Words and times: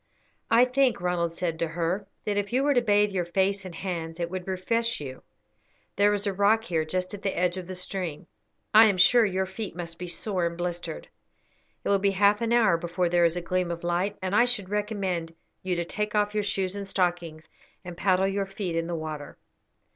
"I 0.49 0.65
think," 0.65 0.99
Ronald 0.99 1.31
said 1.31 1.59
to 1.59 1.67
her, 1.67 2.07
"that 2.25 2.35
if 2.35 2.51
you 2.51 2.63
were 2.63 2.73
to 2.73 2.81
bathe 2.81 3.11
your 3.11 3.23
face 3.25 3.65
and 3.65 3.75
hands 3.75 4.19
it 4.19 4.31
would 4.31 4.47
refresh 4.47 4.99
you. 4.99 5.21
There 5.95 6.11
is 6.15 6.25
a 6.25 6.33
rock 6.33 6.63
here 6.63 6.83
just 6.85 7.13
at 7.13 7.21
the 7.21 7.37
edge 7.37 7.55
of 7.55 7.67
the 7.67 7.75
stream, 7.75 8.25
I 8.73 8.85
am 8.85 8.97
sure 8.97 9.23
your 9.23 9.45
feet 9.45 9.75
must 9.75 9.99
be 9.99 10.07
sore 10.07 10.47
and 10.47 10.57
blistered. 10.57 11.07
It 11.83 11.89
will 11.89 11.99
be 11.99 12.09
half 12.17 12.41
an 12.41 12.51
hour 12.51 12.77
before 12.77 13.09
there 13.09 13.25
is 13.25 13.37
a 13.37 13.41
gleam 13.41 13.69
of 13.69 13.83
light, 13.83 14.17
and 14.23 14.35
I 14.35 14.45
should 14.45 14.69
recommend 14.71 15.35
you 15.61 15.75
to 15.75 15.85
take 15.85 16.15
off 16.15 16.33
your 16.33 16.41
shoes 16.41 16.75
and 16.75 16.87
stockings 16.87 17.47
and 17.85 17.95
paddle 17.95 18.27
your 18.27 18.47
feet 18.47 18.75
in 18.75 18.87
the 18.87 18.95
water." 18.95 19.37